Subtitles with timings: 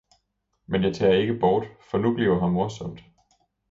[0.65, 2.99] Men jeg tager ikke bort, for nu bliver her morsomt.